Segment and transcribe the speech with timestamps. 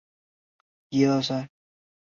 [0.03, 1.51] 双牌县是一个重要林区。